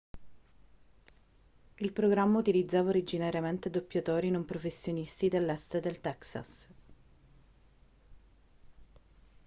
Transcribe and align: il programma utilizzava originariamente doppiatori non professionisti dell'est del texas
il 1.75 1.91
programma 1.91 2.39
utilizzava 2.39 2.89
originariamente 2.89 3.69
doppiatori 3.69 4.31
non 4.31 4.45
professionisti 4.45 5.29
dell'est 5.29 5.79
del 5.79 6.01
texas 6.01 6.67